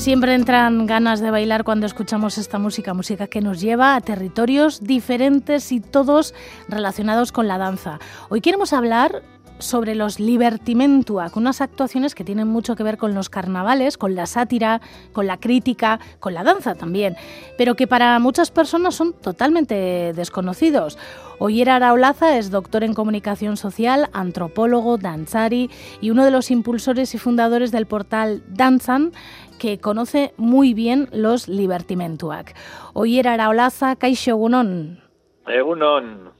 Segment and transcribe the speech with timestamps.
[0.00, 4.84] Siempre entran ganas de bailar cuando escuchamos esta música, música que nos lleva a territorios
[4.84, 6.32] diferentes y todos
[6.68, 7.98] relacionados con la danza.
[8.28, 9.22] Hoy queremos hablar
[9.60, 14.14] sobre los Libertimentua, con unas actuaciones que tienen mucho que ver con los carnavales, con
[14.14, 14.80] la sátira,
[15.12, 17.16] con la crítica, con la danza también,
[17.56, 20.98] pero que para muchas personas son totalmente desconocidos.
[21.38, 25.70] Oyer Araulaza es doctor en comunicación social, antropólogo, danzari
[26.00, 29.12] y uno de los impulsores y fundadores del portal Danzan,
[29.58, 32.54] que conoce muy bien los Libertimentuak.
[32.94, 35.00] Oyer Araulaza, Kaixo Egunon.
[35.46, 36.30] Egunon.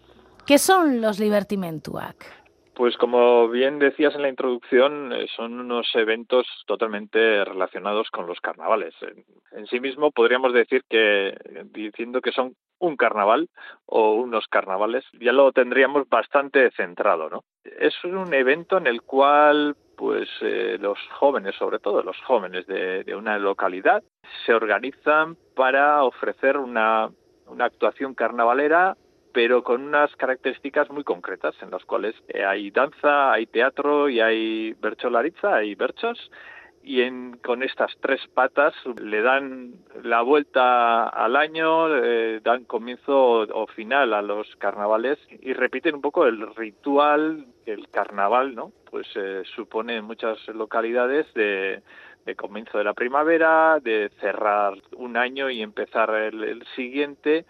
[0.47, 2.40] ¿Qué son los Libertimentuak?
[2.75, 8.41] Pues como bien decías en la introducción, eh, son unos eventos totalmente relacionados con los
[8.41, 8.95] carnavales.
[9.53, 11.37] En, sí mismo podríamos decir que,
[11.73, 13.49] diciendo que son un carnaval
[13.87, 17.45] o unos carnavales, ya lo tendríamos bastante centrado, ¿no?
[17.65, 23.05] Es un evento en el cual pues eh, los jóvenes, sobre todo los jóvenes de,
[23.15, 24.03] una localidad,
[24.47, 27.11] se organizan para ofrecer una,
[27.47, 28.97] una actuación carnavalera
[29.33, 34.21] pero con unas características muy concretas en las cuales eh, hay danza, hay teatro y
[34.21, 36.31] hay bercholariza, hay berchos
[36.83, 43.43] y en, con estas tres patas le dan la vuelta al año, eh, dan comienzo
[43.43, 48.73] o, final a los carnavales y repiten un poco el ritual el carnaval, ¿no?
[48.91, 51.83] Pues eh, supone en muchas localidades de,
[52.25, 57.45] de comienzo de la primavera, de cerrar un año y empezar el siguiente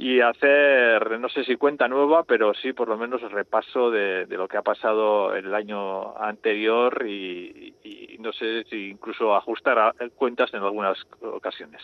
[0.00, 4.46] y hacer, no sé si cuenta nueva, pero sí por lo menos repaso de, lo
[4.46, 7.74] que ha pasado el año anterior y,
[8.20, 11.82] no sé si incluso ajustar cuentas en algunas ocasiones.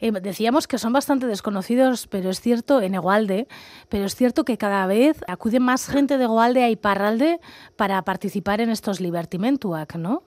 [0.00, 3.48] Eh, decíamos que son bastante desconocidos, pero es cierto, en Egualde,
[3.88, 7.40] pero es cierto que cada vez acude más gente de Egualde a Iparralde
[7.76, 10.22] para participar en estos Libertimentuac, ¿no?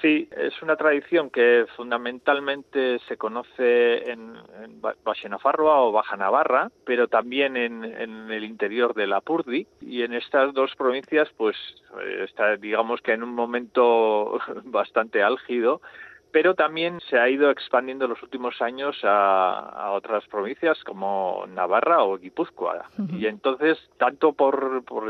[0.00, 7.56] Sí, es una tradición que fundamentalmente se conoce en, en o Baja Navarra, pero también
[7.56, 9.66] en, en, el interior de la Purdi.
[9.80, 11.56] Y en estas dos provincias, pues
[12.00, 15.80] eh, está, digamos que en un momento bastante álgido
[16.30, 22.02] pero también se ha ido expandiendo en los últimos años a, otras provincias como Navarra
[22.02, 22.90] o Guipúzcoa.
[23.12, 25.04] Y entonces, tanto por, por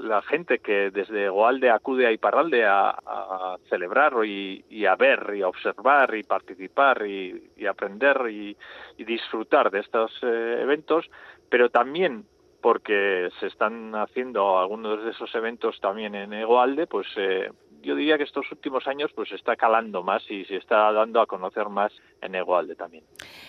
[0.00, 5.48] la gente que desde Goalde acude a Iparralde a, celebrar y, a ver y a
[5.48, 8.56] observar y participar y, aprender y,
[8.98, 11.08] disfrutar de estos eh, eventos,
[11.48, 12.24] pero también
[12.60, 17.50] porque se están haciendo algunos de esos eventos también en Egoalde, pues eh,
[17.84, 21.26] yo diría que estos últimos años pues está calando más y se está dando a
[21.26, 23.04] conocer más en Egualde también.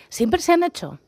[0.10, 1.00] ¿Siempre se han hecho?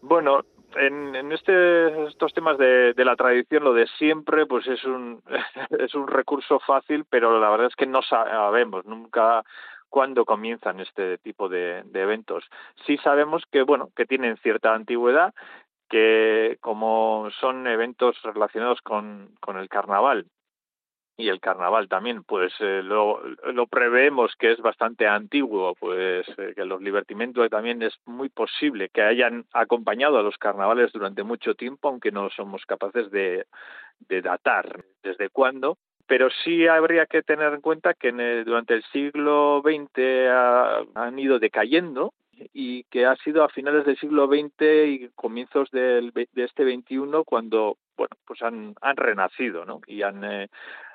[0.00, 0.44] Bueno,
[0.76, 5.22] en, en este, estos temas de, la tradición, lo de siempre, pues es un,
[5.78, 9.44] es un recurso fácil, pero la verdad es que no sabemos nunca
[9.88, 12.44] cuándo comienzan este tipo de, de eventos.
[12.86, 15.34] Sí sabemos que, bueno, que tienen cierta antigüedad,
[15.88, 20.26] que como son eventos relacionados con, con el carnaval
[21.16, 23.20] y el carnaval también, pues eh, lo,
[23.70, 29.02] preveemos que es bastante antiguo, pues eh, que los libertimentos también es muy posible que
[29.02, 33.46] hayan acompañado a los carnavales durante mucho tiempo, aunque no somos capaces de,
[34.08, 38.12] de datar desde cuándo, pero sí habría que tener en cuenta que
[38.44, 42.12] durante el siglo XX han ido decayendo
[42.52, 47.22] y que ha sido a finales del siglo XX y comienzos del, de este XXI
[47.24, 49.80] cuando bueno pues han, han renacido ¿no?
[49.86, 50.48] y han eh,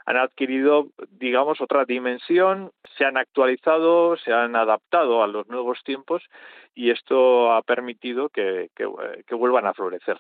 [0.08, 0.88] han adquirido,
[1.20, 6.24] digamos, otra dimensión, se han actualizado, se han adaptado a los nuevos tiempos
[6.74, 10.18] y esto ha permitido que, que, vuelvan a florecer.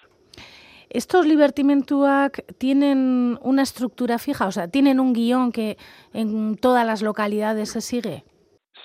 [0.90, 4.48] ¿Estos Libertimentuac tienen una estructura fija?
[4.48, 5.78] O sea, ¿tienen un guion que
[6.14, 8.26] en todas las localidades se sigue?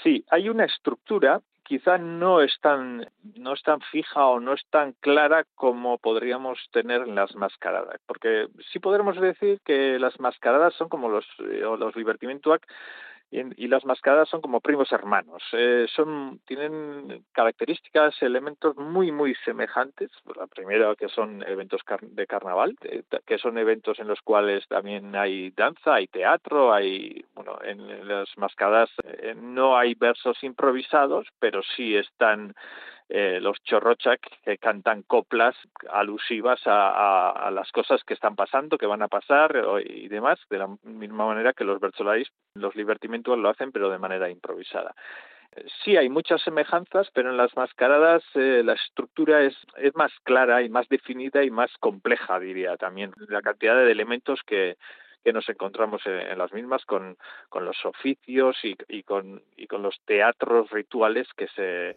[0.05, 1.41] Sí, hay una estructura
[1.73, 6.59] quizá no es tan no es tan fija o no es tan clara como podríamos
[6.71, 11.65] tener en las mascaradas porque sí podremos decir que las mascaradas son como los eh,
[11.65, 12.63] o los divertimentuac
[13.32, 15.43] y, las mascaradas son como primos hermanos.
[15.52, 20.11] Eh, son tienen características, elementos muy muy semejantes.
[20.37, 22.76] La primera que son eventos de carnaval,
[23.26, 28.29] que son eventos en los cuales también hay danza, hay teatro, hay bueno en, las
[28.37, 32.55] mascaradas eh, no hay versos improvisados, pero sí están
[33.08, 35.54] eh, los chorrochak que cantan coplas
[35.90, 39.54] alusivas a, las cosas que están pasando, que van a pasar
[39.84, 43.99] y demás, de la misma manera que los Bertolais, los Libertimentos lo hacen, pero de
[43.99, 44.94] manera improvisada.
[45.84, 49.54] Sí, hay muchas semejanzas, pero en las mascaradas eh, la estructura es,
[49.94, 53.12] más clara y más definida y más compleja, diría también.
[53.28, 54.78] La cantidad de elementos que,
[55.31, 57.16] nos encontramos en, las mismas con,
[57.54, 61.96] los oficios y, con, y con los teatros rituales que se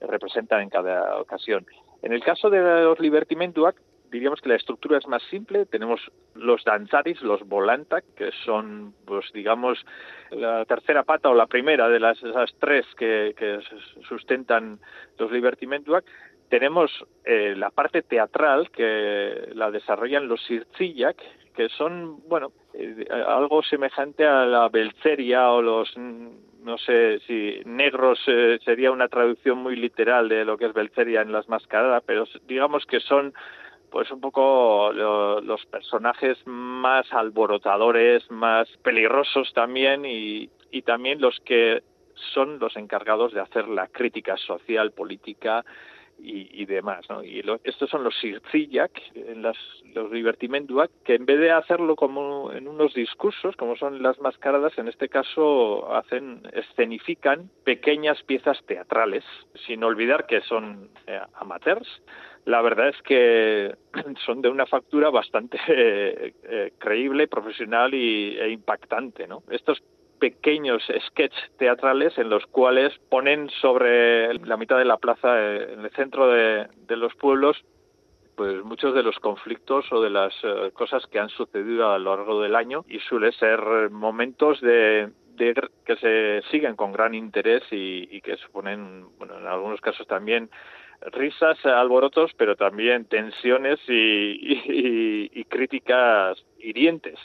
[0.00, 1.66] representan en cada ocasión.
[2.02, 3.76] En el caso de los Libertimentuac,
[4.10, 5.66] diríamos que la estructura es más simple.
[5.66, 6.00] Tenemos
[6.34, 9.84] los danzaris, los volantac, que son, pues digamos,
[10.30, 13.60] la tercera pata o la primera de las esas tres que, que
[14.08, 14.80] sustentan
[15.18, 16.04] los Libertimentuac.
[16.48, 16.90] Tenemos
[17.24, 21.16] eh, la parte teatral que la desarrollan los Sirzillac,
[21.58, 28.20] que son, bueno, eh, algo semejante a la belceria o los, no sé si negros
[28.28, 32.26] eh, sería una traducción muy literal de lo que es belceria en las mascaradas, pero
[32.46, 33.34] digamos que son
[33.90, 41.82] pues un poco los personajes más alborotadores, más peligrosos también y, y también los que
[42.34, 45.64] son los encargados de hacer la crítica social, política
[46.20, 47.04] y, demás.
[47.08, 47.22] ¿no?
[47.22, 49.56] Y estos son los en las,
[49.94, 54.76] los divertimentuac, que en vez de hacerlo como en unos discursos, como son las mascaradas,
[54.78, 59.24] en este caso hacen escenifican pequeñas piezas teatrales,
[59.66, 61.88] sin olvidar que son eh, amateurs.
[62.44, 63.74] La verdad es que
[64.26, 69.26] son de una factura bastante eh, creíble, profesional y, e impactante.
[69.26, 69.42] ¿no?
[69.50, 69.82] Estos
[70.18, 75.84] pequeños sketches teatrales en los cuales ponen sobre la mitad de la plaza, eh, en
[75.84, 77.56] el centro de, los pueblos,
[78.36, 82.16] pues muchos de los conflictos o de las eh, cosas que han sucedido a lo
[82.16, 88.20] largo del año y suele ser momentos de, que se siguen con gran interés y,
[88.20, 90.50] que suponen, bueno, en algunos casos también
[91.12, 97.18] risas, alborotos, pero también tensiones y críticas hirientes.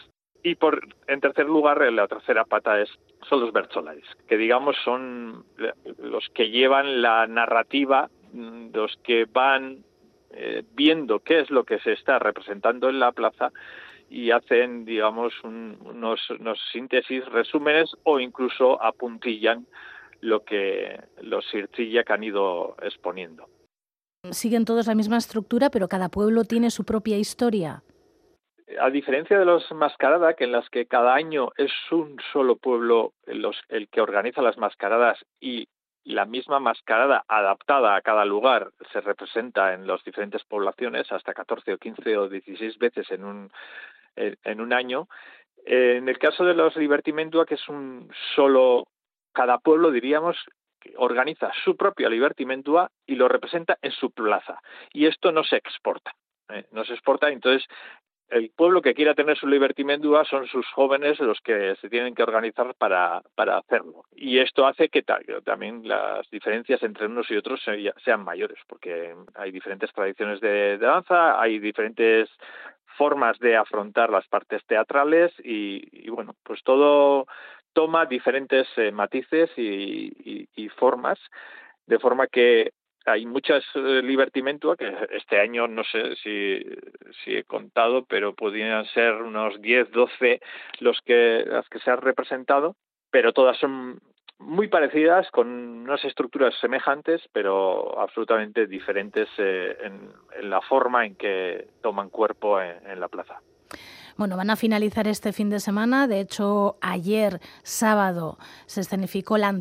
[0.44, 2.90] Y por, en tercer lugar, la tercera pata es,
[3.30, 5.46] son los Bertolais, que digamos son
[6.00, 9.86] los que llevan la narrativa, mm, los que van
[10.32, 13.54] eh, viendo qué es lo que se está representando en la plaza
[14.10, 19.66] y hacen, digamos, unos, unos síntesis, resúmenes o incluso apuntillan
[20.20, 23.48] lo que los Sirtilla han ido exponiendo.
[24.32, 27.82] Siguen todos la misma estructura, pero cada pueblo tiene su propia historia
[28.80, 33.14] a diferencia de los mascaradas, que en las que cada año es un solo pueblo
[33.26, 35.68] el que organiza las mascaradas y
[36.06, 41.74] la misma mascarada adaptada a cada lugar se representa en las diferentes poblaciones hasta 14
[41.74, 43.52] o 15 o 16 veces en un,
[44.16, 45.08] en un año.
[45.66, 48.88] En el caso de los divertimentua, que es un solo,
[49.32, 50.38] cada pueblo diríamos
[50.98, 54.60] organiza su propio libertimentua y lo representa en su plaza.
[54.92, 56.14] Y esto no se exporta.
[56.50, 56.66] ¿eh?
[56.72, 57.68] no se exporta, entonces
[58.30, 62.24] el pueblo que quiera tener su libertimendua son sus jóvenes los que se tienen que
[62.24, 64.06] organizar para, para hacerlo.
[64.16, 67.62] Y esto hace que también las diferencias entre unos y otros
[68.04, 72.30] sean mayores, porque hay diferentes tradiciones de, danza, hay diferentes
[72.98, 77.28] formas de afrontar las partes teatrales y, bueno, pues todo
[77.74, 81.20] toma diferentes eh, matices y formas,
[81.86, 82.72] de forma que
[83.06, 86.66] hay muchas eh, Libertimentua que este año no sé si,
[87.26, 90.42] he contado, pero podrían ser unos 10, 12
[90.80, 92.76] los que, las que se han representado,
[93.12, 94.00] pero todas son
[94.40, 101.68] muy parecidas, con unas estructuras semejantes, pero absolutamente diferentes eh, en, la forma en que
[101.82, 103.40] toman cuerpo en la plaza.
[104.18, 106.08] Bueno, van a finalizar este fin de semana.
[106.08, 109.54] De hecho, ayer sábado se escenificó la,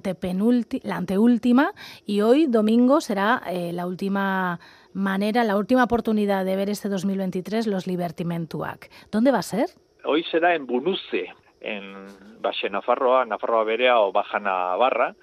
[0.82, 1.73] la anteúltima
[2.06, 4.61] y hoy domingo será eh, la última
[4.92, 8.90] manera, la última oportunidad de ver este 2023 los Libertimentuac.
[9.11, 9.68] ¿Dónde va a ser?
[10.04, 12.06] Hoy será en Bunuce, en
[12.40, 15.14] Baxe Nafarroa, Nafarroa Berea o Baja Navarra.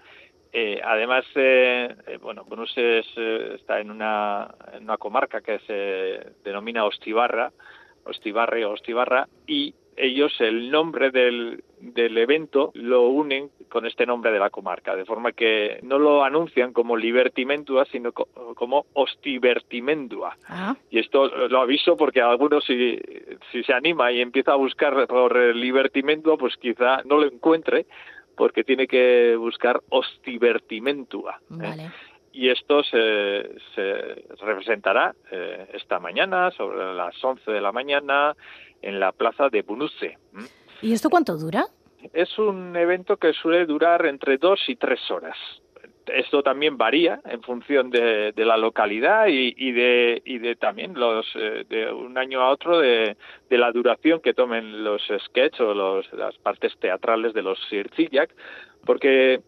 [0.52, 3.00] Eh, además, eh, bueno, Bunuce
[3.56, 7.52] está en una, en una comarca que se denomina Ostibarra,
[8.10, 14.32] Ostibarre o Ostibarra, y ellos el nombre del, del evento lo unen con este nombre
[14.32, 20.38] de la comarca, de forma que no lo anuncian como Libertimentua, sino como Ostibertimendua.
[20.48, 20.76] Ah.
[20.90, 23.00] Y esto lo aviso porque algunos si,
[23.52, 27.86] si se anima y empieza a buscar por Libertimentua, pues quizá no lo encuentre,
[28.36, 31.42] porque tiene que buscar Ostibertimentua.
[31.62, 31.90] ¿eh?
[32.40, 38.34] Y esto se, se representará eh, esta mañana, sobre las 11 de la mañana,
[38.82, 40.18] en la plaza de Bunuce.
[40.82, 41.66] ¿Y esto cuánto dura?
[42.14, 45.36] Es un evento que suele durar entre dos y tres horas.
[46.08, 51.66] esto también varía en función de, la localidad y, de, y de también los eh,
[51.68, 53.18] de un año a otro de,
[53.50, 58.34] la duración que tomen los sketches o los, las partes teatrales de los Sirzillac,
[58.86, 59.42] porque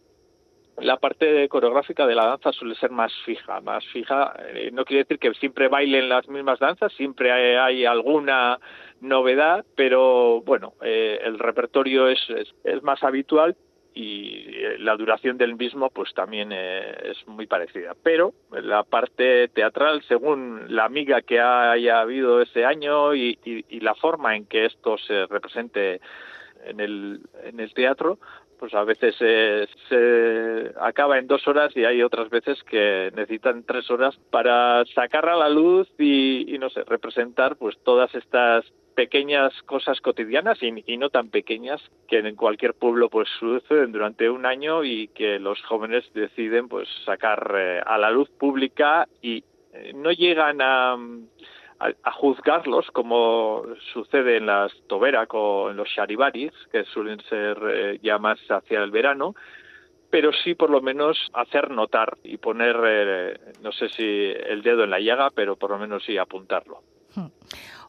[0.81, 4.33] la parte coreográfica de la danza suele ser más fija, más fija.
[4.53, 8.59] Eh, no quiere decir que siempre bailen las mismas danzas, siempre hay, alguna
[8.99, 12.19] novedad, pero bueno, eh, el repertorio es,
[12.81, 13.55] más habitual
[13.93, 17.95] y eh, la duración del mismo pues también es muy parecida.
[18.03, 23.37] Pero la parte teatral, según la amiga que haya habido ese año y,
[23.81, 26.01] la forma en que esto se represente
[26.63, 28.19] en el teatro,
[28.61, 29.15] pues a veces
[29.89, 35.27] se acaba en dos horas y hay otras veces que necesitan tres horas para sacar
[35.27, 38.63] a la luz y, no sé, representar pues todas estas
[38.93, 44.45] pequeñas cosas cotidianas y, no tan pequeñas que en cualquier pueblo pues suceden durante un
[44.45, 49.93] año y que los jóvenes deciden pues sacar eh, a la luz pública y eh,
[49.95, 50.97] no llegan a
[52.03, 57.99] a, juzgarlos como sucede en las Toberak o en los Sharibaris, que suelen ser eh,
[58.03, 59.35] ya más hacia el verano,
[60.09, 64.83] pero sí por lo menos hacer notar y poner, eh, no sé si el dedo
[64.83, 66.81] en la llaga, pero por lo menos sí apuntarlo.
[67.15, 67.27] Hmm.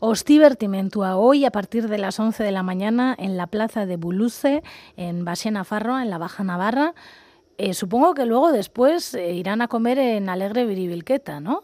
[0.01, 3.97] Os divertimentua hoy a partir de las 11 de la mañana en la plaza de
[3.97, 4.63] Buluce,
[4.97, 6.95] en Basena Farro, en la Baja Navarra.
[7.59, 11.63] Eh, supongo que luego después irán a comer en Alegre Viribilqueta, ¿no?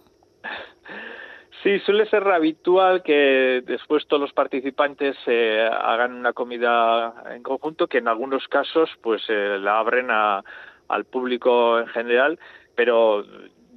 [1.63, 7.89] Sí, suele ser habitual que después todos los participantes eh, hagan una comida en conjunto,
[7.89, 12.39] que en algunos casos pues eh, la abren al público en general,
[12.77, 13.25] pero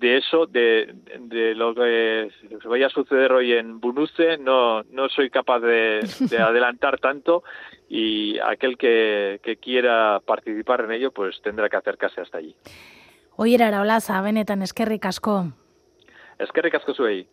[0.02, 0.96] de eso, de,
[1.56, 2.30] lo que
[2.66, 6.02] vaya a suceder hoy en Bunuce, no, no soy capaz de,
[6.40, 7.44] adelantar tanto
[7.88, 12.56] y aquel que, quiera participar en ello pues tendrá que acercarse hasta allí.
[13.38, 15.46] Hoy era Olaza, benetan eskerrik asko.
[16.40, 17.28] Eskerrik asko zuei.